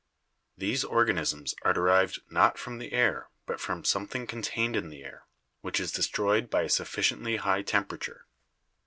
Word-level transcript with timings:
These 0.57 0.83
organisms 0.83 1.53
are 1.61 1.73
derived 1.73 2.21
not 2.27 2.57
from 2.57 2.79
the 2.79 2.91
air 2.91 3.29
but 3.45 3.61
from 3.61 3.83
something 3.85 4.25
contained 4.25 4.75
in 4.75 4.89
the 4.89 5.03
air, 5.03 5.27
which 5.61 5.79
is 5.79 5.91
destroyed 5.91 6.49
by 6.49 6.63
a 6.63 6.69
sufficiently 6.69 7.35
high 7.35 7.61
temperature." 7.61 8.25